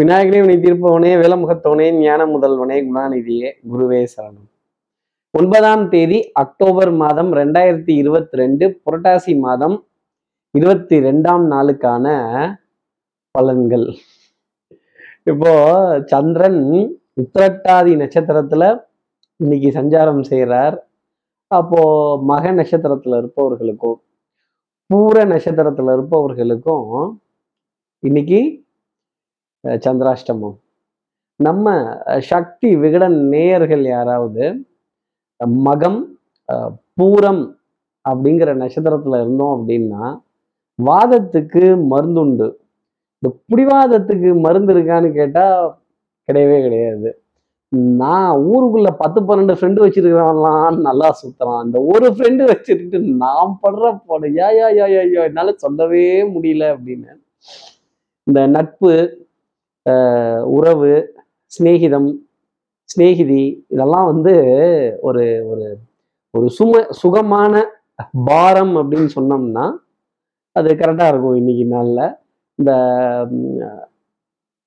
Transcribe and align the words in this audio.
விநாயகனே 0.00 0.40
வினை 0.40 0.54
தீர்ப்பவனே 0.56 1.10
வேலமுகத்தவனே 1.20 1.86
ஞான 1.98 2.26
முதல்வனே 2.26 2.76
குணாநிதியே 2.86 3.48
குருவே 3.70 4.06
சரணம். 4.12 4.46
ஒன்பதாம் 5.30 5.88
தேதி 5.88 6.18
அக்டோபர் 6.32 6.92
மாதம் 6.92 7.30
ரெண்டாயிரத்தி 7.32 7.92
இருபத்தி 7.94 8.36
ரெண்டு 8.36 8.80
புரட்டாசி 8.84 9.38
மாதம் 9.38 9.76
இருபத்தி 10.54 10.96
ரெண்டாம் 10.98 11.44
நாளுக்கான 11.52 12.14
பலன்கள். 13.38 13.86
இப்போ 15.24 15.52
சந்திரன் 16.06 16.62
உத்திரட்டாதி 17.20 17.94
நட்சத்திரத்துல 17.96 18.86
இன்னைக்கு 19.36 19.70
சஞ்சாரம் 19.80 20.20
செய்கிறார் 20.20 20.78
அப்போ 21.50 21.82
மக 22.22 22.52
நட்சத்திரத்துல 22.52 23.18
இருப்பவர்களுக்கும் 23.18 24.00
பூர 24.86 25.24
நட்சத்திரத்துல 25.24 25.92
இருப்பவர்களுக்கும் 25.92 27.18
இன்னைக்கு 28.02 28.40
சந்திராஷ்டமம். 29.84 30.56
நம்ம 31.40 31.66
சக்தி 32.32 32.70
விகடன் 32.82 33.18
நேயர்கள் 33.34 33.84
யாராவது 33.94 34.44
மகம் 35.66 36.00
பூரம் 36.98 37.42
அப்படிங்கிற 38.04 38.50
நட்சத்திரத்துல 38.62 39.20
இருந்தோம் 39.22 39.54
அப்படின்னா 39.56 40.04
வாதத்துக்கு 40.78 41.64
மருந்துண்டு. 41.92 42.48
இந்த 43.22 43.28
பிடிவாதத்துக்கு 43.50 44.30
மருந்து 44.44 44.72
இருக்கான்னு 44.74 45.08
கேட்டா 45.18 45.46
கிடையவே 46.28 46.58
கிடையாது. 46.66 47.08
நான் 48.00 48.32
ஊருக்குள்ள 48.50 48.90
பத்து 49.02 49.20
பன்னெண்டு 49.26 49.54
ஃப்ரெண்டு 49.58 49.80
வச்சிருக்கிறவன்லாம் 49.82 50.78
நல்லா 50.86 51.08
சுத்தலாம் 51.20 51.60
அந்த 51.64 51.78
ஒரு 51.92 52.06
ஃப்ரெண்டு 52.14 52.42
வச்சிருக்கிட்டு 52.50 53.00
நான் 53.24 53.52
படுற 53.64 53.90
போட 54.08 54.30
யா 54.38 54.48
யா 54.58 54.68
யா 54.78 54.86
யா 54.94 55.02
என்னால் 55.04 55.28
என்னால 55.30 55.54
சொல்லவே 55.64 56.04
முடியல 56.34 56.64
அப்படின்னு 56.74 57.12
இந்த 58.26 58.40
நட்பு 58.56 58.92
உறவு 60.56 60.92
சிநேகிதம் 61.52 62.10
சிநேகிதி 62.84 63.42
இதெல்லாம் 63.68 64.06
வந்து 64.12 64.34
ஒரு 65.00 65.24
ஒரு 65.52 65.66
ஒரு 66.34 66.48
சும 66.58 66.82
சுகமான 67.02 67.54
பாரம் 68.28 68.74
அப்படின்னு 68.80 69.10
சொன்னோம்னா 69.16 69.64
அது 70.56 70.68
கரெக்டாக 70.80 71.12
இருக்கும் 71.12 71.38
இன்னைக்கு 71.40 71.64
நாளில். 71.66 72.06
இந்த 72.58 72.72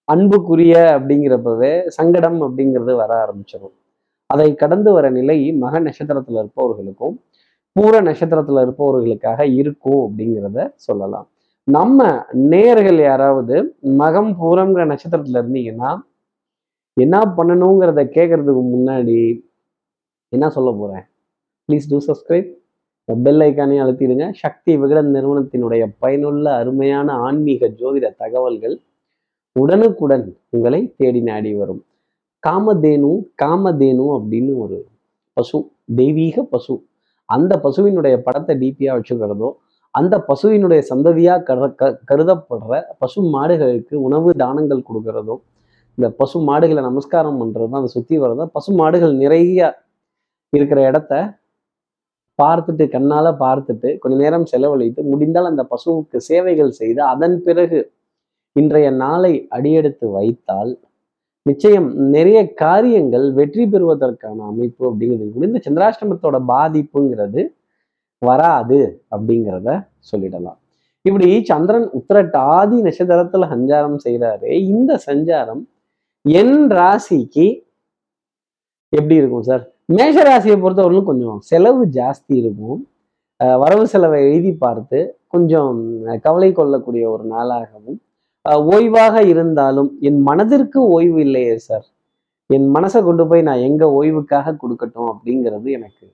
அன்புக்குரிய 0.07 0.75
அப்படிங்கிறப்பவே 0.97 1.73
சங்கடம் 1.97 2.39
அப்படிங்கிறது 2.47 2.93
வர 3.01 3.11
ஆரம்பிச்சிடும் 3.23 3.75
அதை 4.29 4.49
கடந்து 4.55 4.89
வர 4.93 5.05
நிலை 5.09 5.37
மக 5.63 5.79
நட்சத்திரத்தில் 5.79 6.39
இருப்பவர்களுக்கும் 6.41 7.15
பூர 7.75 8.01
நட்சத்திரத்தில் 8.01 8.63
இருப்பவர்களுக்காக 8.63 9.41
இருக்கும் 9.59 10.01
அப்படிங்கிறத 10.07 10.59
சொல்லலாம். 10.87 11.27
நம்ம 11.67 12.07
நேர்கள் 12.33 12.99
யாராவது 13.01 13.75
மகம் 13.99 14.31
பூரம்ங்கிற 14.39 14.83
நட்சத்திரத்துல 14.91 15.39
இருந்தீங்கன்னா 15.41 15.91
என்ன 16.97 17.19
பண்ணணுங்கிறத 17.37 18.01
கேட்கறதுக்கு 18.15 18.63
முன்னாடி 18.73 19.45
என்ன 20.29 20.49
சொல்ல 20.49 20.71
போறேன்? 20.71 21.05
ப்ளீஸ் 21.69 21.87
டூ 21.89 21.97
சப்ஸ்கிரைப் 22.07 22.49
பெல் 23.23 23.39
ஐக்கானையும் 23.39 23.83
அழுத்திடுங்க. 23.83 24.33
சக்தி 24.33 24.77
விகடன் 24.77 25.13
நிறுவனத்தினுடைய 25.15 25.83
பயனுள்ள 25.99 26.45
அருமையான 26.55 27.13
ஆன்மீக 27.13 27.67
ஜோதிட 27.79 28.15
தகவல்கள் 28.15 28.75
உடனுக்குடன் 29.55 30.37
உங்களை 30.49 30.93
தேடி 30.97 31.21
நாடி 31.21 31.53
வரும். 31.55 31.81
காமதேனு 32.47 33.11
காமதேனு 33.43 34.05
அப்படின்னு 34.17 34.53
ஒரு 34.57 34.87
பசு 35.33 35.59
தெய்வீக 35.95 36.43
பசு. 36.43 36.75
அந்த 37.29 37.59
பசுவினுடைய 37.63 38.17
படத்தை 38.17 38.55
டிபியா 38.63 38.91
வச்சுக்கிறதோ 38.97 39.49
அந்த 39.95 40.15
பசுவினுடைய 40.27 40.81
சந்ததியாக 40.89 41.43
கரு 41.43 41.67
க- 41.75 41.97
கருதப்படுற 42.09 42.71
பசு 42.97 43.21
மாடுகளுக்கு 43.33 43.95
உணவு 44.03 44.29
தானங்கள் 44.35 44.87
கொடுக்கறதும் 44.87 45.41
இந்த 45.97 46.07
பசு 46.13 46.37
மாடுகளை 46.41 46.81
நமஸ்காரம் 46.83 47.39
பண்ணுறதும் 47.41 47.77
அதை 47.77 47.87
சுற்றி 47.87 48.15
வர்றதும் 48.17 48.51
பசு 48.51 48.71
மாடுகள் 48.73 49.13
நிறைய 49.15 49.59
இருக்கிற 50.53 50.79
இடத்த 50.87 51.13
பார்த்துட்டு 52.39 52.85
கண்ணால் 52.89 53.29
பார்த்துட்டு 53.39 53.97
கொஞ்ச 53.97 54.15
நேரம் 54.17 54.45
செலவழித்து 54.45 55.01
முடிந்தால் 55.03 55.45
அந்த 55.45 55.63
பசுவுக்கு 55.71 56.17
சேவைகள் 56.27 56.71
செய்து 56.71 57.01
அதன் 57.05 57.37
பிறகு 57.41 57.79
இன்றைய 58.55 58.89
நாளை 58.97 59.33
அடியெடுத்து 59.49 60.05
வைத்தால் 60.11 60.71
நிச்சயம் 61.45 61.87
நிறைய 62.09 62.39
காரியங்கள் 62.55 63.25
வெற்றி 63.33 63.63
பெறுவதற்கான 63.67 64.37
அமைப்பு 64.45 64.83
அப்படிங்கிறது. 64.89 65.47
இந்த 65.47 65.61
சந்திராஷ்டமத்தோட 65.65 66.37
பாதிப்புங்கிறது 66.49 67.41
வராது 68.23 68.79
அப்படிங்கிறத 69.11 69.69
சொல்லிடலாம். 70.11 70.59
இப்படி 71.05 71.29
சந்திரன் 71.45 71.87
உத்திரட்டாதி 71.99 72.77
நட்சத்திரத்துல 72.87 73.45
சஞ்சாரம் 73.53 73.97
செய்கிறாரு 74.05 74.49
இந்த 74.73 74.91
சஞ்சாரம் 75.07 75.63
என் 76.25 76.57
ராசிக்கு 76.71 77.47
எப்படி 78.89 79.15
இருக்கும் 79.15 79.45
சார்? 79.49 79.63
மேஷ 79.85 80.15
ராசியை 80.23 80.57
பொறுத்தவரையிலும் 80.57 81.09
கொஞ்சம் 81.11 81.39
செலவு 81.41 81.83
ஜாஸ்தி 81.85 82.35
இருக்கும். 82.41 82.81
வரவு 83.63 83.85
செலவை 83.87 84.19
எழுதி 84.21 84.51
பார்த்து 84.63 84.99
கொஞ்சம் 85.27 85.79
கவலை 86.21 86.51
கொள்ளக்கூடிய 86.51 87.05
ஒரு 87.09 87.23
நாளாகவும் 87.31 87.97
அஹ் 88.49 88.63
ஓய்வாக 88.71 89.15
இருந்தாலும் 89.25 89.89
என் 89.99 90.19
மனதிற்கு 90.21 90.79
ஓய்வு 90.87 91.19
இல்லையே 91.21 91.57
சார். 91.57 91.85
என் 92.53 92.67
மனசை 92.73 92.99
கொண்டு 93.03 93.23
போய் 93.27 93.41
நான் 93.41 93.65
எங்க 93.69 93.85
ஓய்வுக்காக 93.99 94.55
கொடுக்கட்டும் 94.63 95.09
அப்படிங்கிறது 95.13 95.69
எனக்கு 95.71 96.07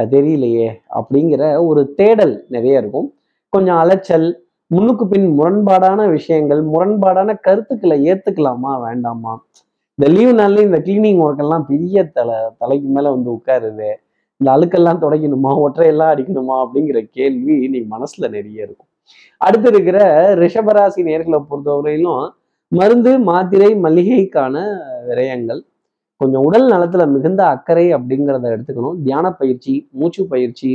தெரியலையே 0.00 0.70
அப்படிங்கிற 0.94 1.66
ஒரு 1.66 1.94
தேடல் 1.94 2.44
நிறைய 2.48 2.78
இருக்கும். 2.78 3.14
கொஞ்சம் 3.48 3.76
அலைச்சல் 3.76 4.44
முன்னுக்கு 4.66 5.06
பின் 5.06 5.38
முரண்பாடான 5.38 6.10
விஷயங்கள் 6.10 6.64
முரண்பாடான 6.64 7.36
கருத்துக்களை 7.40 8.12
ஏத்துக்கலாமா 8.12 8.82
வேண்டாமா? 8.82 9.46
இந்த 9.94 10.12
லீவ் 10.12 10.38
நாள்ல 10.38 10.62
இந்த 10.62 10.78
கிளீனிங் 10.78 11.20
ஒர்க் 11.26 11.38
எல்லாம் 11.38 11.66
பெரிய 11.66 12.04
தலை 12.04 12.34
தலைக்கு 12.58 12.88
மேல 12.88 13.10
வந்து 13.10 13.30
உட்காருது. 13.30 13.88
இந்த 14.36 14.52
அழுக்கெல்லாம் 14.52 15.00
துடைக்கணுமா 15.02 15.58
ஒற்றையெல்லாம் 15.58 16.16
அடிக்கணுமா 16.16 16.56
அப்படிங்கிற 16.64 17.00
கேள்வி 17.10 17.68
நீ 17.68 17.78
மனசுல 17.78 18.28
நிறைய 18.30 18.62
இருக்கும். 18.62 18.86
அடுத்து 19.38 19.68
இருக்கிற 19.68 19.98
ரிஷபராசி 20.34 21.00
நேர்களை 21.08 21.44
பொறுத்தவரையிலும் 21.50 22.28
மருந்து 22.68 23.18
மாத்திரை 23.18 23.74
மளிகைக்கான 23.74 24.64
விரயங்கள். 25.08 25.60
கொஞ்சம் 26.20 26.44
உடல் 26.48 26.66
நலத்துல 26.72 27.02
மிகுந்த 27.14 27.42
அக்கறை 27.54 27.86
அப்படிங்கிறத 27.94 28.44
எடுத்துக்கணும். 28.54 28.98
தியான 29.06 29.26
பயிற்சி 29.40 29.74
மூச்சு 30.00 30.22
பயிற்சி 30.32 30.70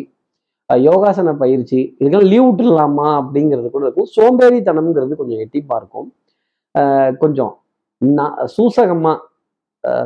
யோகாசன 0.70 1.30
பயிற்சி 1.38 1.80
இதுக்கெல்லாம் 2.00 2.30
லீவ் 2.32 2.46
விட்டுடலாமா 2.48 3.08
அப்படிங்கிறது 3.22 3.70
கூட 3.70 3.84
இருக்கும். 3.88 4.10
சோம்பேறித்தனம்ங்கிறது 4.18 5.14
கொஞ்சம் 5.22 5.42
எட்டி 5.46 5.62
பார்க்கும். 5.72 6.08
கொஞ்சம் 7.24 7.54
நான் 8.02 8.38
சூசகமா 8.56 9.14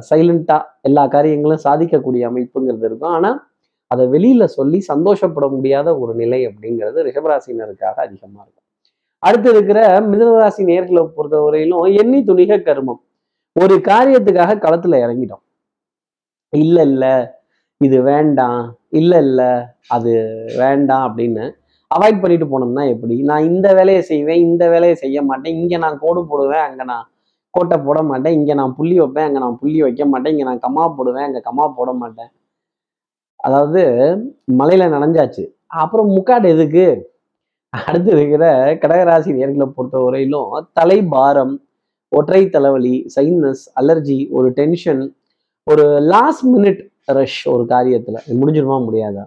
சைலண்டா 0.09 0.57
எல்லா 0.87 1.03
காரியங்களும் 1.07 1.63
சாதிக்கக்கூடிய 1.63 2.23
அமைப்புங்கிறது 2.29 2.85
இருக்கும். 2.89 3.13
ஆனா 3.17 3.31
அதை 3.91 4.03
வெளியில 4.13 4.43
சொல்லி 4.57 4.79
சந்தோஷப்பட 4.91 5.47
முடியாத 5.55 5.89
ஒரு 6.03 6.13
நிலை 6.21 6.39
அப்படிங்கிறது 6.47 6.99
ரிஷபராசினருக்காக 7.07 7.97
அதிகமா 8.05 8.39
இருக்கும். 8.45 8.65
அடுத்து 9.23 9.49
இருக்கிற 9.55 9.79
மிதனராசி 10.11 10.63
நேர்களை 10.71 11.03
பொறுத்தவரையிலும் 11.17 11.97
எண்ணி 12.01 12.19
துணிக 12.29 12.61
கருமம். 12.63 13.01
ஒரு 13.55 13.75
காரியத்துக்காக 13.89 14.53
களத்துல 14.65 14.97
இறங்கிட்டோம். 15.05 15.43
இல்ல 16.53 16.77
இல்ல 16.83 17.05
இது 17.81 17.97
வேண்டாம் 18.03 18.61
இல்ல 18.91 19.17
இல்ல 19.19 19.41
அது 19.87 20.11
வேண்டாம் 20.57 21.05
அப்படின்னு 21.07 21.45
அவாய்ட் 21.91 22.21
பண்ணிட்டு 22.21 22.45
போனோம்னா 22.51 22.83
எப்படி? 22.93 23.15
நான் 23.21 23.43
இந்த 23.43 23.67
வேலையை 23.73 24.01
செய்வேன் 24.01 24.39
இந்த 24.39 24.63
வேலையை 24.69 24.95
செய்ய 24.95 25.17
மாட்டேன் 25.21 25.55
இங்க 25.55 25.77
நான் 25.77 25.99
கோடு 25.99 26.21
போடுவேன் 26.25 26.65
அங்க 26.67 26.83
நான் 26.83 27.05
கோட்டை 27.53 27.77
போட 27.77 27.99
மாட்டேன் 28.01 28.35
இங்க 28.39 28.53
நான் 28.53 28.75
புள்ளி 28.75 28.95
வைப்பேன் 28.99 29.27
அங்க 29.27 29.39
நான் 29.39 29.59
புள்ளி 29.59 29.79
வைக்க 29.81 30.05
மாட்டேன் 30.05 30.33
இங்க 30.33 30.45
நான் 30.49 30.59
கம்மா 30.59 30.85
போடுவேன் 30.97 31.27
அங்க 31.27 31.41
கம்மா 31.41 31.65
போட 31.77 31.91
மாட்டேன். 31.93 32.31
அதாவது 33.39 33.81
மலையில 34.59 34.87
நனைஞ்சாச்சு. 34.95 35.43
அப்புறம் 35.81 36.09
முக்காடு 36.09 36.47
எதுக்கு? 36.49 36.85
அடுத்து 37.73 38.09
இருக்கிற 38.11 38.43
கடகராசி 38.83 39.29
நேர்களை 39.39 39.65
பொறுத்த 39.77 39.97
வரையிலும் 40.03 40.51
தலை 40.73 40.99
பாரம் 41.05 41.53
ஒற்றை 42.09 42.49
தலைவலி 42.49 43.05
சைனஸ் 43.15 43.63
அலர்ஜி 43.79 44.29
ஒரு 44.29 44.49
டென்ஷன் 44.49 45.15
ஒரு 45.63 45.99
லாஸ்ட் 45.99 46.45
மினிட் 46.45 46.89
ரஷ் 47.05 47.47
ஒரு 47.47 47.63
காரியத்துல. 47.63 48.15
முடிஞ்சிருமா 48.27 48.85
முடியாதா? 48.85 49.25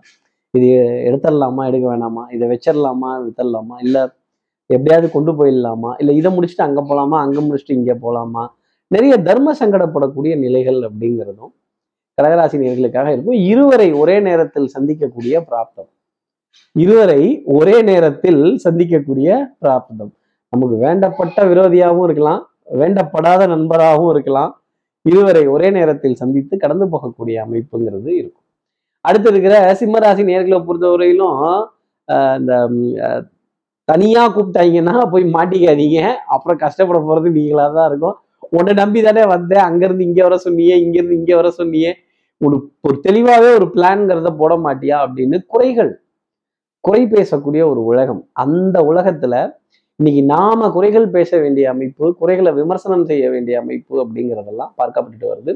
இது 0.50 0.66
எடுத்துடலாமா 0.80 1.66
எடுக்க 1.66 1.96
வேணாமா? 1.96 2.32
இதை 2.32 2.48
வச்சிடலாமா 2.48 3.24
வித்தரலாமா 3.24 3.74
இல்ல 3.80 4.14
எப்படியாவது 4.66 5.12
கொண்டு 5.12 5.32
போயிடலாமா? 5.32 5.94
இல்ல 5.98 6.12
இதை 6.12 6.38
முடிச்சுட்டு 6.38 6.62
அங்க 6.62 6.80
போலாமா 6.82 7.18
அங்க 7.18 7.40
முடிச்சுட்டு 7.40 7.72
இங்க 7.72 7.94
போலாமா? 7.94 8.46
நிறைய 8.86 9.16
தர்ம 9.16 9.54
சங்கடப்படக்கூடிய 9.54 10.38
நிலைகள் 10.38 10.74
அப்படிங்கிறதும் 10.74 11.52
கடகராசி 12.22 12.56
நேர்களுக்காக 12.56 13.06
இருக்கும். 13.06 13.34
இருவரை 13.34 13.92
ஒரே 13.92 14.20
நேரத்தில் 14.20 14.70
சந்திக்கக்கூடிய 14.78 15.44
பிராப்தம். 15.50 15.88
இருவரை 16.72 17.42
ஒரே 17.44 17.82
நேரத்தில் 17.82 18.60
சந்திக்கக்கூடிய 18.64 19.46
பிராப்தம். 19.60 20.10
நமக்கு 20.48 20.76
வேண்டப்பட்ட 20.80 21.36
விரோதியாகவும் 21.36 22.04
இருக்கலாம். 22.04 22.47
வேண்டப்படாத 22.68 23.46
நண்பராகவும் 23.46 24.10
இருக்கலாம். 24.10 24.60
இருவரை 25.02 25.46
ஒரே 25.46 25.70
நேரத்தில் 25.70 26.14
சந்தித்து 26.14 26.56
கடந்து 26.56 26.86
போகக்கூடிய 26.86 27.36
அமைப்புங்கிறது 27.46 28.10
இருக்கும். 28.20 28.44
அடுத்து 29.00 29.30
இருக்கிற 29.30 29.74
சிம்மராசி 29.80 30.22
நேர்களை 30.30 30.58
பொறுத்தவரையிலும் 30.66 31.36
ஆஹ் 32.08 32.36
இந்த 32.38 32.54
தனியா 33.84 34.28
கூப்பிட்டாங்கன்னா 34.28 35.10
போய் 35.10 35.24
மாட்டிக்காதீங்க. 35.24 36.14
அப்புறம் 36.26 36.58
கஷ்டப்பட 36.58 36.98
போறது 36.98 37.30
நீங்களா 37.30 37.72
தான் 37.72 37.88
இருக்கும். 37.90 38.16
உன்னை 38.50 38.72
நம்பி 38.72 39.02
தானே 39.02 39.26
வந்தேன். 39.26 39.64
அங்கிருந்து 39.68 40.04
இங்க 40.04 40.22
வர 40.22 40.38
சொன்னியே 40.44 40.74
இங்கிருந்து 40.84 41.16
இங்கே 41.16 41.34
வர 41.34 41.52
சொன்னியே. 41.58 41.92
ஒரு 42.40 42.70
ஒரு 42.80 43.00
தெளிவாவே 43.08 43.54
ஒரு 43.54 43.72
பிளான்ங்கிறத 43.74 44.30
போட 44.36 44.56
மாட்டியா 44.56 44.96
அப்படின்னு 45.06 45.38
குறைகள் 45.46 46.02
குறை 46.80 47.04
பேசக்கூடிய 47.04 47.62
ஒரு 47.70 47.84
உலகம். 47.84 48.28
அந்த 48.32 48.80
உலகத்துல 48.80 49.34
இன்னைக்கு 50.00 50.20
நாம 50.32 50.66
குறைகள் 50.74 51.06
பேச 51.14 51.30
வேண்டிய 51.42 51.64
அமைப்பு 51.72 52.04
குறைகளை 52.18 52.50
விமர்சனம் 52.58 53.06
செய்ய 53.08 53.24
வேண்டிய 53.32 53.54
அமைப்பு 53.62 53.94
அப்படிங்கிறதெல்லாம் 54.02 54.70
பார்க்கப்பட்டுட்டு 54.80 55.26
வருது. 55.30 55.52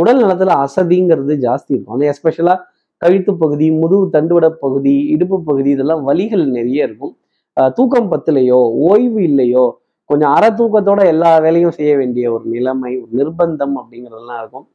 உடல் 0.00 0.20
நலத்துல 0.22 0.54
அசதிங்கிறது 0.64 1.34
ஜாஸ்தி 1.44 1.70
இருக்கும். 1.74 1.94
அந்த 1.96 2.04
எஸ்பெஷலா 2.12 2.54
கழுத்து 3.02 3.32
பகுதி 3.42 3.66
முதுகு 3.80 4.06
தண்டுவட 4.14 4.48
பகுதி 4.62 4.94
இடுப்பு 5.14 5.38
பகுதி 5.48 5.70
இதெல்லாம் 5.76 6.02
வலிகள் 6.08 6.44
நிறைய 6.56 6.88
இருக்கும். 6.88 7.12
தூக்கம் 7.78 8.08
பத்துலையோ 8.12 8.60
ஓய்வு 8.88 9.20
இல்லையோ 9.30 9.66
கொஞ்சம் 10.10 10.32
அற 10.36 10.44
தூக்கத்தோட 10.60 11.00
எல்லா 11.12 11.32
வேலையும் 11.46 11.76
செய்ய 11.78 11.92
வேண்டிய 12.00 12.26
ஒரு 12.36 12.44
நிலைமை 12.54 12.92
ஒரு 13.02 13.12
நிர்பந்தம் 13.20 13.76
அப்படிங்கிறதெல்லாம் 13.80 14.40
இருக்கும். 14.42 14.66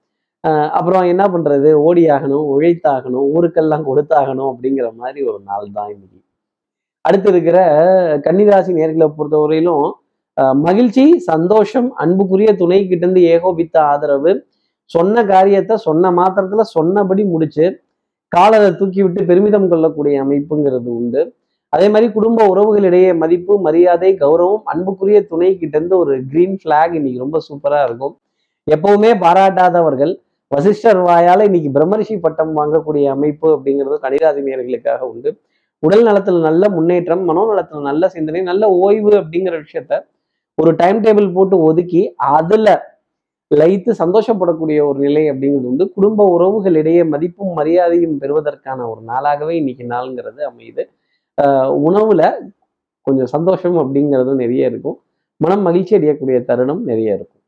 அப்புறம் 0.77 1.05
என்ன 1.13 1.23
பண்றது? 1.35 1.71
ஓடியாகணும் 1.87 2.47
உழைத்தாகணும் 2.53 3.27
ஊருக்கெல்லாம் 3.35 3.87
கொடுத்தாகணும் 3.89 4.51
அப்படிங்கிற 4.53 4.89
மாதிரி 5.01 5.19
ஒரு 5.31 5.41
நாள் 5.49 5.75
தான் 5.79 5.91
இன்னைக்கு. 5.95 6.19
அடுத்து 7.05 7.29
இருக்கிற 7.29 7.57
கன்னிராசி 8.25 8.71
நேர்களை 8.79 9.07
பொறுத்தவரையிலும் 9.17 9.87
அஹ் 10.37 10.57
மகிழ்ச்சி 10.65 11.03
சந்தோஷம் 11.19 11.89
அன்புக்குரிய 11.93 12.51
துணை 12.55 12.77
கிட்ட 12.87 13.05
இருந்து 13.05 13.21
ஏகோபித்த 13.33 13.75
ஆதரவு. 13.81 14.31
சொன்ன 14.89 15.25
காரியத்தை 15.25 15.75
சொன்ன 15.77 16.11
மாத்திரத்துல 16.11 16.61
சொன்னபடி 16.75 17.23
முடிச்சு 17.23 17.65
காலரை 18.27 18.69
தூக்கி 18.75 19.01
விட்டு 19.01 19.21
பெருமிதம் 19.23 19.69
கொள்ளக்கூடிய 19.69 20.15
அமைப்புங்கிறது 20.25 20.89
உண்டு. 20.99 21.21
அதே 21.73 21.87
மாதிரி 21.89 22.11
குடும்ப 22.11 22.39
உறவுகளிடையே 22.53 23.11
மதிப்பு 23.17 23.53
மரியாதை 23.61 24.09
கௌரவம் 24.15 24.61
அன்புக்குரிய 24.63 25.19
துணை 25.27 25.57
கிட்ட 25.57 25.77
இருந்து 25.77 25.97
ஒரு 25.97 26.13
கிரீன் 26.31 26.57
ஃபிளாக் 26.61 26.93
இன்னைக்கு 26.93 27.23
ரொம்ப 27.25 27.39
சூப்பரா 27.47 27.83
இருக்கும். 27.83 28.13
எப்பவுமே 28.67 29.11
பாராட்டாதவர்கள் 29.25 30.13
வசிஷ்டர் 30.51 30.99
வாயால 31.09 31.43
இன்னைக்கு 31.43 31.69
பிரம்மரிஷி 31.77 32.15
பட்டம் 32.19 32.53
வாங்கக்கூடிய 32.57 33.05
அமைப்பு 33.15 33.47
அப்படிங்கிறது 33.55 33.97
கணிராசினியர்களுக்காக 34.05 34.99
உண்டு. 35.13 35.31
உடல் 35.83 36.05
நலத்துல 36.05 36.41
நல்ல 36.41 36.69
முன்னேற்றம் 36.69 37.23
மனோநலத்துல 37.29 37.81
நல்ல 37.81 38.09
சிந்தனை 38.09 38.41
நல்ல 38.41 38.69
ஓய்வு 38.69 39.11
அப்படிங்கிற 39.11 39.55
விஷயத்த 39.63 39.93
ஒரு 40.57 40.75
டைம் 40.75 41.01
டேபிள் 41.01 41.33
போட்டு 41.33 41.55
ஒதுக்கி 41.59 42.01
அதுல 42.33 42.67
லைத்து 43.55 43.91
சந்தோஷப்படக்கூடிய 43.99 44.79
ஒரு 44.87 44.99
நிலை 44.99 45.23
அப்படிங்கிறது 45.31 45.71
வந்து 45.71 45.91
குடும்ப 45.91 46.27
உறவுகளிடையே 46.35 47.07
மதிப்பும் 47.09 47.53
மரியாதையும் 47.53 48.17
பெறுவதற்கான 48.17 48.87
ஒரு 48.89 49.01
நாளாகவே 49.07 49.49
இன்னைக்கு 49.49 49.83
நாளுங்கிறது 49.83 50.41
அமையுது. 50.49 50.83
ஆஹ் 51.37 51.71
உணவுல 51.87 52.21
கொஞ்சம் 53.07 53.25
சந்தோஷம் 53.25 53.77
அப்படிங்கிறதும் 53.77 54.35
நிறைய 54.35 54.65
இருக்கும். 54.65 54.97
மனம் 55.41 55.61
மகிழ்ச்சி 55.61 55.97
அடையக்கூடிய 55.97 56.37
தருணம் 56.45 56.83
நிறைய 56.83 57.13
இருக்கும். 57.13 57.41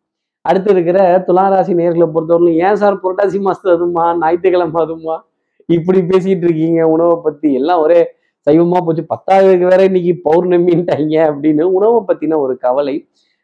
அடுத்து 0.46 0.72
இருக்கிற 0.72 1.00
துளாராசி 1.28 1.74
நேர்களை 1.82 2.08
பொறுத்தவரையிலும் 2.16 2.60
ஏன் 2.68 2.76
சார் 2.76 3.02
புரட்டாசி 3.04 3.40
மாசம் 3.42 3.74
அதுமா 3.76 4.06
ஞாயிற்றுக்கிழமை 4.20 4.86
அதுமா 4.86 5.16
இப்படி 5.70 6.00
பேசிட்டு 6.02 6.44
இருக்கீங்க 6.48 6.88
உணவை 6.88 7.16
பத்தி? 7.24 7.54
எல்லாம் 7.54 7.82
ஒரே 7.82 8.00
சைவமா 8.48 8.80
போச்சு. 8.82 9.04
பத்தாவதுக்கு 9.14 9.72
வேற 9.72 9.82
இன்னைக்கு 9.84 10.14
பௌர்ணமின்ட்டாங்க 10.26 11.16
அப்படின்னு 11.30 11.64
உணவை 11.78 12.00
பத்தின 12.10 12.38
ஒரு 12.40 12.56
கவலை 12.58 12.96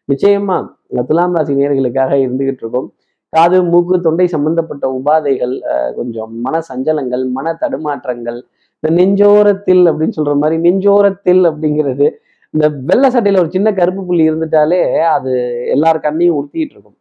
நிச்சயமா 0.09 0.57
துலாம் 1.03 1.35
ராசி 1.35 1.53
நேர்களுக்காக 1.57 2.11
இருந்துகிட்டு 2.23 2.63
இருக்கோம். 2.63 2.87
காது 3.33 3.57
மூக்கு 3.67 3.95
தொண்டை 4.01 4.25
சம்பந்தப்பட்ட 4.27 4.85
உபாதைகள் 4.97 5.53
அஹ், 5.71 5.91
கொஞ்சம் 5.95 6.31
மன 6.41 6.55
சஞ்சலங்கள் 6.69 7.23
மன 7.31 7.53
தடுமாற்றங்கள் 7.61 8.39
இந்த 8.83 8.89
நெஞ்சோரத்தில் 8.97 9.83
அப்படின்னு 9.89 10.17
சொல்ற 10.17 10.33
மாதிரி 10.37 10.57
நெஞ்சோரத்தில் 10.61 11.43
அப்படிங்கிறது 11.49 12.07
இந்த 12.53 12.65
வெள்ளை 12.89 13.09
சட்டையில 13.09 13.41
ஒரு 13.43 13.51
சின்ன 13.51 13.69
கருப்பு 13.73 14.01
புள்ளி 14.03 14.23
இருந்துட்டாலே 14.29 14.79
அது 15.13 15.31
எல்லார் 15.75 15.99
கண்ணையும் 15.99 16.37
உறுத்திட்டு 16.37 16.75
இருக்கும். 16.75 16.95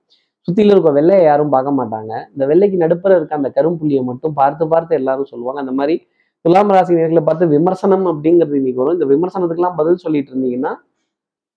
சுத்தில 0.48 0.72
இருக்க 0.74 0.90
வெள்ளையை 0.90 1.24
யாரும் 1.24 1.50
பார்க்க 1.50 1.70
மாட்டாங்க. 1.78 2.12
இந்த 2.34 2.44
வெள்ளைக்கு 2.46 2.76
நடுப்புற 2.76 3.12
இருக்க 3.16 3.34
அந்த 3.34 3.50
கரும்புள்ளியை 3.56 4.02
மட்டும் 4.04 4.34
பார்த்து 4.34 4.64
பார்த்து 4.68 4.92
எல்லாரும் 4.94 5.30
சொல்லுவாங்க. 5.32 5.60
அந்த 5.64 5.74
மாதிரி 5.80 5.96
துலாம் 6.44 6.70
ராசி 6.74 6.92
நேர்களை 6.98 7.22
பார்த்து 7.24 7.46
விமர்சனம் 7.54 8.06
அப்படிங்கிறது 8.10 8.54
இன்னைக்கு 8.60 8.80
வரும். 8.82 8.96
இந்த 8.98 9.06
விமர்சனத்துக்கெல்லாம் 9.12 9.78
பதில் 9.80 10.02
சொல்லிட்டு 10.04 10.30
இருந்தீங்கன்னா 10.32 10.72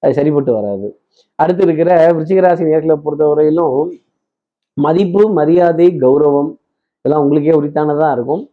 அது 0.03 0.13
சரிப்பட்டு 0.17 0.51
வராது. 0.57 0.87
அடுத்து 1.41 1.63
இருக்கிற 1.67 1.89
விருச்சிக 2.15 2.41
ராசி 2.45 2.63
நேர்களை 2.71 2.95
பொறுத்தவரையிலும் 3.05 3.77
மதிப்பு 4.77 5.23
மரியாதை 5.39 5.87
கௌரவம் 6.03 6.51
இதெல்லாம் 6.99 7.23
உங்களுக்கே 7.23 7.55
உரித்தானதாக 7.59 8.11
இருக்கும். 8.17 8.43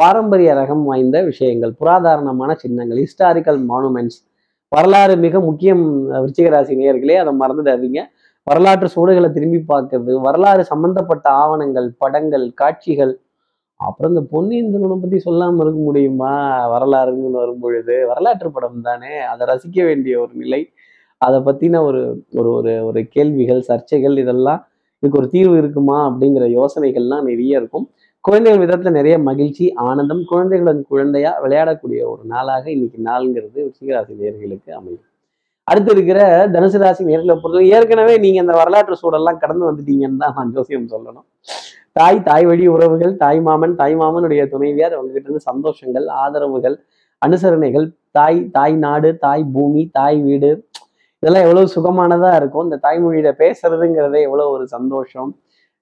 பாரம்பரிய 0.00 0.50
ரகம் 0.60 0.84
வாய்ந்த 0.88 1.16
விஷயங்கள் 1.30 1.72
புராதாரணமான 1.80 2.50
சின்னங்கள் 2.62 3.00
ஹிஸ்டாரிக்கல் 3.04 3.60
மானுமெண்ட்ஸ் 3.70 4.18
வரலாறு 4.72 5.14
மிக 5.26 5.40
முக்கியம் 5.48 5.84
விருச்சிக 6.22 6.48
ராசி 6.54 6.74
அதை 7.22 7.32
மறந்துடாதீங்க. 7.42 8.00
வரலாற்று 8.46 8.88
சூடுகளை 8.94 9.28
திரும்பி 9.36 9.60
பார்க்கறது 9.72 10.12
வரலாறு 10.26 10.62
சம்பந்தப்பட்ட 10.72 11.26
ஆவணங்கள் 11.42 11.88
படங்கள் 12.02 12.46
காட்சிகள் 12.60 13.12
அப்புறம் 13.80 14.14
இந்த 14.14 14.26
பொன்னியின் 14.30 14.72
செல்வனை 14.72 14.96
பத்தி 14.96 15.30
சொல்லாம 15.30 15.60
இருக்க 15.60 15.80
முடியுமா? 15.80 16.32
வரலாறுன்னு 16.72 17.30
வரும்பொழுது 17.30 18.06
வரலாற்று 18.06 18.50
படம் 18.50 18.80
தானே. 18.80 19.18
அதை 19.18 19.46
ரசிக்க 19.46 19.84
வேண்டிய 19.84 20.20
ஒரு 20.20 20.32
நிலை. 20.34 20.68
அதை 21.18 21.40
பத்தின 21.40 21.82
ஒரு 21.82 22.24
ஒரு 22.34 22.50
ஒரு 22.52 22.84
ஒரு 22.84 23.08
கேள்விகள் 23.08 23.64
சர்ச்சைகள் 23.68 24.18
இதெல்லாம் 24.18 24.66
இதுக்கு 24.98 25.18
ஒரு 25.18 25.28
தீர்வு 25.28 25.58
இருக்குமா? 25.58 26.10
அப்படிங்கிற 26.10 26.46
யோசனைகள்லாம் 26.58 27.22
நிறைய 27.22 27.56
இருக்கும். 27.56 27.90
குழந்தைகள் 28.20 28.66
விதத்துல 28.66 28.90
நிறைய 28.90 29.18
மகிழ்ச்சி 29.18 29.72
ஆனந்தம் 29.72 30.24
குழந்தைகளுடன் 30.24 30.86
குழந்தையா 30.88 31.42
விளையாடக்கூடிய 31.44 32.00
ஒரு 32.04 32.22
நாளாக 32.24 32.70
இன்னைக்கு 32.70 32.98
நாளுங்கிறது 33.04 33.68
ரிஷிகராசி 33.68 34.14
நேர்களுக்கு 34.20 34.70
அமையும். 34.70 35.04
அடுத்து 35.64 35.92
இருக்கிற 35.92 36.48
தனுசு 36.48 36.78
ராசி 36.78 37.04
நேர்களை 37.04 37.34
பொறுத்தவரை 37.34 37.70
ஏற்கனவே 37.70 38.18
நீங்க 38.18 38.40
அந்த 38.40 38.52
வரலாற்று 38.52 38.96
சூழல்லாம் 39.02 39.38
கடந்து 39.38 39.72
வந்துட்டீங்கன்னு 39.72 40.16
தான் 40.16 40.34
நான் 40.34 40.52
ஜோசியம் 40.52 40.88
சொல்லணும். 40.88 41.26
தாய் 41.96 42.18
தாய் 42.28 42.46
வழி 42.48 42.64
உறவுகள் 42.74 43.12
தாய் 43.22 43.40
மாமன் 43.46 43.74
தாய் 43.80 43.96
மாமனுடைய 44.00 44.42
துணைவியார் 44.52 44.94
அவங்க 44.96 45.10
கிட்ட 45.14 45.28
இருந்து 45.28 45.48
சந்தோஷங்கள் 45.50 46.06
ஆதரவுகள் 46.22 46.76
அனுசரணைகள் 47.22 47.86
தாய் 48.18 48.38
தாய் 48.56 48.76
நாடு 48.84 49.08
தாய் 49.24 49.44
பூமி 49.54 49.82
தாய் 49.98 50.20
வீடு 50.26 50.50
இதெல்லாம் 51.22 51.44
எவ்வளவு 51.46 51.72
சுகமானதா 51.74 52.30
இருக்கும். 52.40 52.66
இந்த 52.66 52.76
தாய்மொழியில 52.84 53.30
பேசுறதுங்கிறதே 53.40 54.20
எவ்வளவு 54.28 54.52
ஒரு 54.56 54.64
சந்தோஷம். 54.76 55.30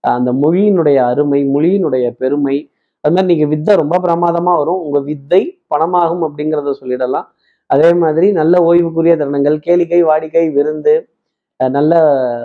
அந்த 0.04 0.30
மொழியினுடைய 0.42 0.98
அருமை 1.10 1.40
மொழியினுடைய 1.54 2.06
பெருமை 2.22 2.56
அது 3.04 3.12
மாதிரி 3.14 3.28
நீங்க 3.32 3.46
வித்தை 3.52 3.72
ரொம்ப 3.80 3.96
பிரமாதமா 4.06 4.52
வரும். 4.60 4.80
உங்க 4.86 4.98
வித்தை 5.10 5.40
பணமாகும் 5.72 6.24
அப்படிங்கிறத 6.26 6.72
சொல்லிடலாம். 6.80 7.26
அதே 7.70 7.90
மாதிரி 8.02 8.26
நல்ல 8.40 8.54
ஓய்வுக்குரிய 8.68 9.14
தருணங்கள் 9.20 9.56
கேளிக்கை 9.66 10.00
வாடிக்கை 10.10 10.44
விருந்து 10.56 10.94
நல்ல 11.60 11.92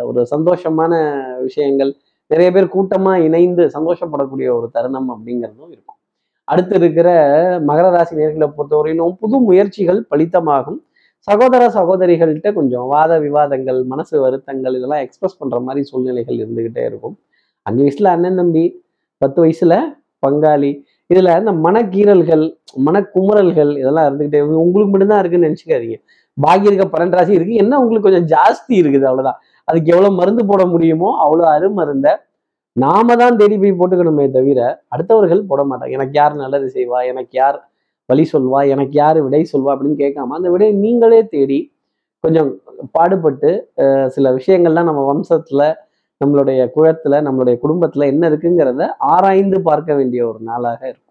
ஒரு 0.10 0.22
சந்தோஷமான 0.34 0.94
விஷயங்கள் 1.48 1.92
நிறைய 2.34 2.50
பேர் 2.56 2.74
கூட்டமா 2.76 3.14
இணைந்து 3.28 3.64
சந்தோஷப்படக்கூடிய 3.76 4.48
ஒரு 4.58 4.68
தருணம் 4.76 5.10
அப்படிங்கிறதும் 5.14 5.74
இருக்கும். 5.76 6.00
அடுத்து 6.48 6.76
இருக்கிற 6.80 7.10
மகர 7.68 7.88
ராசி 7.96 8.14
நேர்களை 8.22 8.48
பொறுத்தவரையிலும் 8.56 9.14
புது 9.22 9.38
முயற்சிகள் 9.50 10.00
பலித்தமாகும். 10.12 10.80
சகோதர 11.28 11.64
சகோதரிகள்கிட்ட 11.76 12.50
கொஞ்சம் 12.54 12.88
வாத 12.94 13.12
விவாதங்கள் 13.26 13.80
மனசு 13.92 14.16
வருத்தங்கள் 14.24 14.76
இதெல்லாம் 14.80 15.04
எக்ஸ்பிரஸ் 15.06 15.38
பண்ற 15.42 15.60
மாதிரி 15.68 15.82
சூழ்நிலைகள் 15.90 16.40
இருந்துகிட்டே 16.44 16.84
இருக்கும். 16.90 17.16
அஞ்சு 17.66 17.82
வயசுல 17.86 18.10
அண்ணன் 18.16 18.40
தம்பி 18.42 18.64
பத்து 19.22 19.40
வயசுல 19.44 19.74
பங்காளி 20.24 20.72
இதுல 21.12 21.32
இந்த 21.42 21.54
மனக்கீறல்கள் 21.66 22.44
மனக்குமுறல்கள் 22.88 23.72
இதெல்லாம் 23.82 24.08
இருந்துகிட்டே 24.10 24.42
உங்களுக்கு 24.64 24.92
மட்டும்தான் 24.94 25.22
இருக்குன்னு 25.24 25.48
நினைச்சுக்காதீங்க. 25.48 25.98
பாக்கி 26.38 26.70
இருக்க 26.70 26.86
பன்னெண்டு 26.94 27.18
ராசி 27.20 27.34
இருக்கு. 27.38 27.56
என்ன 27.64 27.80
உங்களுக்கு 27.82 28.10
கொஞ்சம் 28.10 28.30
ஜாஸ்தி 28.34 28.76
இருக்குது 28.82 29.08
அவ்வளவுதான். 29.10 29.40
அதுக்கு 29.68 29.92
எவ்வளோ 29.94 30.10
மருந்து 30.18 30.44
போட 30.48 30.64
முடியுமோ 30.72 31.10
அவ்வளோ 31.24 31.46
அருமருந்த 31.54 32.08
நாம 32.76 33.16
தான் 33.18 33.38
தேடி 33.40 33.56
போய் 33.58 33.78
போட்டுக்கணுமே 33.80 34.26
தவிர 34.32 34.60
அடுத்தவர்கள் 34.94 35.42
போட 35.50 35.62
மாட்டாங்க. 35.66 35.94
எனக்கு 35.98 36.16
யார் 36.18 36.34
நல்லது 36.40 36.68
செய்வா? 36.76 37.00
எனக்கு 37.12 37.34
யார் 37.38 37.58
வழி 38.10 38.24
சொல்வா? 38.32 38.60
எனக்கு 38.74 38.96
யார் 39.00 39.18
விடை 39.26 39.42
சொல்வா 39.52 39.72
அப்படின்னு 39.74 39.98
கேட்காம 40.02 40.36
அந்த 40.38 40.50
விடையை 40.54 40.74
நீங்களே 40.82 41.20
தேடி 41.34 41.60
கொஞ்சம் 42.24 42.50
பாடுபட்டு 42.96 43.52
சில 44.16 44.28
விஷயங்கள்லாம் 44.38 44.90
நம்ம 44.90 45.02
வம்சத்துல 45.10 45.62
நம்மளுடைய 46.22 46.60
குழத்துல 46.76 47.16
நம்மளுடைய 47.26 47.56
குடும்பத்துல 47.64 48.06
என்ன 48.12 48.24
இருக்குங்கிறத 48.32 48.84
ஆராய்ந்து 49.12 49.58
பார்க்க 49.64 49.92
வேண்டிய 49.96 50.22
ஒரு 50.30 50.40
நாளாக 50.44 50.82
இருக்கும். 50.86 51.10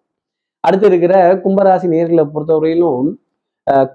அடுத்து 0.65 0.87
இருக்கிற 0.91 1.15
கும்பராசி 1.45 1.87
நேர்களை 1.95 2.25
பொறுத்தவரையிலும் 2.33 3.09
அஹ், 3.67 3.87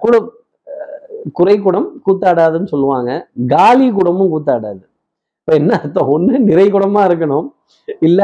குறை 1.38 1.56
குடம் 1.60 1.88
கூத்தாடாதுன்னு 2.06 2.70
சொல்லுவாங்க. 2.74 3.12
காலி 3.54 3.88
குடமும் 3.98 4.32
கூத்தாடாது. 4.34 4.84
இப்ப 5.42 5.54
என்ன 5.60 5.72
அர்த்தம்? 5.80 6.10
ஒண்ணு 6.16 6.40
நிறை 6.50 6.68
குடமா 6.76 7.02
இருக்கணும். 7.10 7.48
இல்ல 8.08 8.22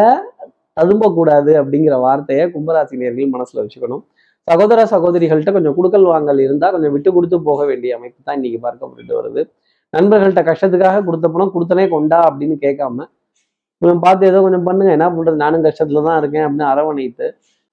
ததும்பக்கூடாது 0.79 1.51
அப்படிங்கிற 1.61 1.95
வார்த்தையை 2.05 2.45
கும்பராசி 2.55 3.01
நேர்கள் 3.01 3.33
மனசுல 3.35 3.61
வச்சுக்கணும். 3.63 4.03
சகோதர 4.47 4.79
சகோதரிகள்கிட்ட 4.93 5.51
கொஞ்சம் 5.57 5.75
குடுக்கல் 5.77 6.07
வாங்கல் 6.13 6.39
இருந்தா 6.45 6.67
கொஞ்சம் 6.75 6.93
விட்டு 6.95 7.09
கொடுத்து 7.17 7.37
போக 7.49 7.61
வேண்டிய 7.69 7.97
அமைப்பு 7.97 8.19
தான் 8.27 8.37
இன்னைக்கு 8.39 8.59
பார்க்கப்பட்டு 8.65 9.13
வருது. 9.19 9.41
நண்பர்கள்ட்ட 9.93 10.41
கஷ்டத்துக்காக 10.49 11.03
கொடுத்த 11.07 11.27
பணம் 11.33 11.53
கொடுத்தனே 11.55 11.85
கொண்டா 11.95 12.19
அப்படின்னு 12.29 12.55
கேட்காம 12.65 13.05
கொஞ்சம் 13.81 14.01
பார்த்து 14.05 14.29
ஏதோ 14.31 14.39
கொஞ்சம் 14.45 14.65
பண்ணுங்க. 14.67 14.91
என்ன 14.97 15.07
பண்றது? 15.15 15.37
நானும் 15.45 15.65
கஷ்டத்துல 15.67 16.03
தான் 16.07 16.19
இருக்கேன் 16.21 16.45
அப்படின்னு 16.45 16.67
அரவணைத்து 16.73 17.25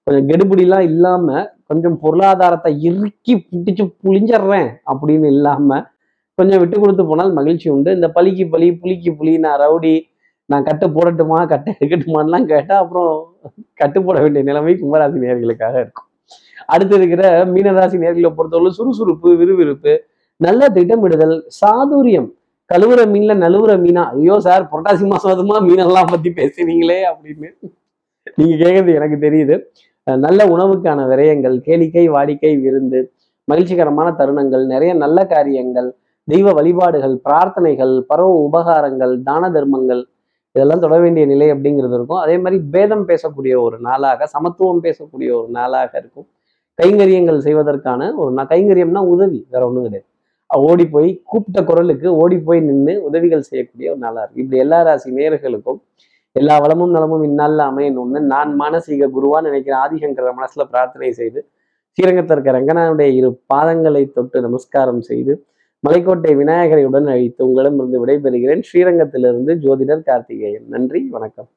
கொஞ்சம் 0.07 0.27
கெடுபிடிலாம் 0.29 0.85
இல்லாம 0.91 1.27
கொஞ்சம் 1.71 1.97
பொருளாதாரத்தை 2.03 2.71
இறுக்கி 2.89 3.33
பிடிச்சு 3.49 3.83
புளிஞ்சிடுறேன் 4.03 4.69
அப்படின்னு 4.91 5.27
இல்லாம 5.35 5.79
கொஞ்சம் 6.37 6.61
விட்டு 6.61 6.77
கொடுத்து 6.81 7.03
போனால் 7.09 7.31
மகிழ்ச்சி 7.39 7.67
உண்டு. 7.73 7.89
இந்த 7.97 8.07
பலிக்கு 8.15 8.45
பலி 8.53 8.67
புலிக்கு 8.81 9.11
புலி 9.19 9.33
நான் 9.45 9.59
ரவுடி 9.63 9.95
நான் 10.49 10.65
கட்டு 10.67 10.85
போடட்டுமா 10.95 11.37
கட்டை 11.51 11.69
எடுக்கட்டுமான்லாம் 11.75 12.45
கேட்டா 12.51 12.75
அப்புறம் 12.83 13.11
கட்டு 13.81 13.99
போட 14.05 14.17
வேண்டிய 14.23 14.41
நிலைமை 14.47 14.73
கும்பராசி 14.79 15.19
நேர்களுக்காக 15.25 15.75
இருக்கும். 15.83 16.07
அடுத்து 16.73 16.95
இருக்கிற 16.99 17.23
மீனராசி 17.53 17.97
நேர்களை 18.03 18.31
பொறுத்தவரை 18.37 18.71
சுறுசுறுப்பு 18.79 19.29
விறுவிறுப்பு 19.41 19.93
நல்ல 20.45 20.69
திட்டமிடுதல் 20.77 21.35
சாதுரியம். 21.59 22.29
கழுவுற 22.69 23.01
மீன்ல 23.13 23.33
நழுவுற 23.43 23.71
மீனா 23.85 24.03
ஐயோ 24.17 24.35
சார் 24.47 24.67
புரட்டாசி 24.71 25.05
மாசம் 25.13 25.33
அதுமா 25.35 25.57
மீனெல்லாம் 25.69 26.11
பத்தி 26.13 26.29
பேசுறீங்களே 26.41 26.99
அப்படின்னு 27.11 27.49
நீங்க 28.39 28.55
கேட்கறது 28.63 28.91
எனக்கு 28.99 29.17
தெரியுது. 29.25 29.55
நல்ல 30.17 30.45
உணவுக்கான 30.45 31.07
விரயங்கள் 31.07 31.55
கேளிக்கை 31.67 32.05
வாடிக்கை 32.09 32.61
விருந்து 32.61 33.13
மகிழ்ச்சிகரமான 33.47 34.15
தருணங்கள் 34.19 34.65
நிறைய 34.65 34.93
நல்ல 34.93 35.25
காரியங்கள் 35.25 35.89
தெய்வ 36.27 36.53
வழிபாடுகள் 36.53 37.15
பிரார்த்தனைகள் 37.25 38.01
பரவ 38.01 38.49
உபகாரங்கள் 38.49 39.23
தான 39.23 39.49
தர்மங்கள் 39.51 40.03
இதெல்லாம் 40.55 40.79
தொட 40.79 40.99
வேண்டிய 40.99 41.25
நிலை 41.25 41.51
அப்படிங்கிறது 41.51 41.93
இருக்கும். 41.93 42.17
அதே 42.17 42.37
மாதிரி 42.37 42.63
பேதம் 42.71 43.05
பேசக்கூடிய 43.07 43.61
ஒரு 43.61 43.79
நாளாக 43.79 44.25
சமத்துவம் 44.25 44.83
பேசக்கூடிய 44.83 45.29
ஒரு 45.39 45.47
நாளாக 45.49 45.91
இருக்கும். 45.97 46.27
கைங்கரியங்கள் 46.79 47.37
செய்வதற்கான 47.37 48.13
ஒரு 48.15 48.33
கைங்கரியம்னா 48.35 49.03
உதவி 49.15 49.45
வேற 49.49 49.65
ஒன்றும் 49.65 49.83
கிடையாது. 49.83 50.07
ஓடி 50.49 50.85
போய் 50.85 51.21
கூப்பிட்ட 51.23 51.63
குரலுக்கு 51.63 52.07
ஓடி 52.15 52.37
போய் 52.37 52.59
நின்று 52.59 53.03
உதவிகள் 53.03 53.41
செய்யக்கூடிய 53.41 53.91
ஒரு 53.91 53.99
நாளா 53.99 54.21
இருக்கு 54.21 54.41
இப்படி 54.41 54.57
எல்லா 54.57 54.81
ராசி 54.81 55.11
நேர்களுக்கும் 55.11 55.79
எல்லா 56.35 56.55
வளமும் 56.57 56.91
நலமும் 56.91 57.23
இந்நாளில் 57.23 57.63
அமையணும்னு 57.69 58.19
நான் 58.33 58.51
மானசீக 58.59 59.09
குருவா 59.15 59.39
நினைக்கிற 59.41 59.73
ஆதிசங்கர 59.83 60.31
மனசுல 60.39 60.65
பிரார்த்தனை 60.71 61.11
செய்து 61.11 61.39
ஸ்ரீரங்கத்தில் 61.97 62.35
இருக்க 62.35 62.51
ரங்கனாவுடைய 62.57 63.09
இரு 63.19 63.29
பாதங்களை 63.53 64.03
தொட்டு 64.11 64.41
நமஸ்காரம் 64.41 65.01
செய்து 65.01 65.33
மலைக்கோட்டை 65.83 66.35
விநாயகரை 66.35 66.83
உடன் 66.85 67.07
அழைத்து 67.07 67.41
உங்களிடமிருந்து 67.47 68.01
விடைபெறுகிறேன். 68.03 68.61
ஸ்ரீரங்கத்திலிருந்து 68.69 69.53
ஜோதிடர் 69.65 70.07
கார்த்திகேயன். 70.09 70.67
நன்றி 70.67 71.01
வணக்கம். 71.09 71.51